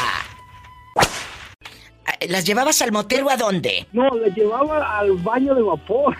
¿Las 2.28 2.46
llevabas 2.46 2.82
al 2.82 2.92
motel 2.92 3.24
o 3.24 3.30
a 3.30 3.38
dónde? 3.38 3.88
No, 3.94 4.10
le 4.16 4.30
llevaba 4.32 5.00
al 5.00 5.14
baño 5.14 5.56
de 5.56 5.62
vapor. 5.62 6.16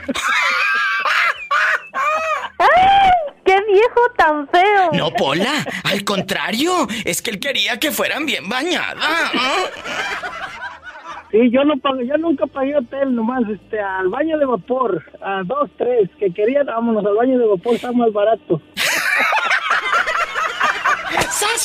¡Ay! 2.58 3.12
¡Qué 3.46 3.56
viejo 3.68 4.02
tan 4.18 4.48
feo! 4.50 4.92
No, 4.94 5.12
Pola. 5.12 5.66
Al 5.84 6.04
contrario, 6.04 6.88
es 7.06 7.22
que 7.22 7.32
él 7.32 7.40
quería 7.40 7.80
que 7.80 7.92
fueran 7.92 8.26
bien 8.26 8.48
bañadas. 8.48 9.32
Sí, 11.32 11.50
yo 11.50 11.64
no 11.64 11.78
pagué, 11.78 12.08
yo 12.08 12.18
nunca 12.18 12.46
pagué 12.46 12.76
hotel, 12.76 13.16
nomás 13.16 13.44
este, 13.50 13.80
al 13.80 14.10
baño 14.10 14.38
de 14.38 14.46
vapor, 14.46 15.04
a 15.22 15.44
dos, 15.46 15.70
tres, 15.78 16.10
que 16.20 16.34
querían, 16.34 16.66
vámonos 16.66 17.06
al 17.06 17.16
baño 17.16 17.40
de 17.40 17.46
vapor, 17.46 17.76
está 17.76 17.92
más 17.94 18.12
barato. 18.12 18.62
¡Sas, 21.30 21.61